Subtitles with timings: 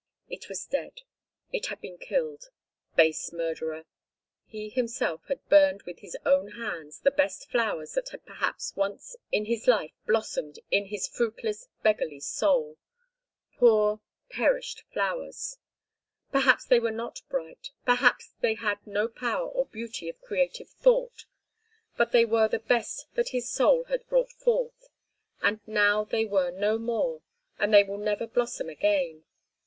[0.29, 1.01] It was dead.
[1.53, 2.49] It had been killed.
[2.95, 3.85] Base murderer!
[4.47, 9.15] He himself had burned with his own hands the best flowers that had perhaps once
[9.31, 12.79] in his life blossomed in his fruitless, beggarly soul!
[13.59, 15.59] Poor perished flowers!
[16.31, 21.25] Perhaps they were not bright, perhaps they had no power or beauty of creative thought,
[21.95, 24.89] but they were the best that his soul had brought forth,
[25.43, 27.21] and now they were no more
[27.59, 29.25] and they will never blossom again.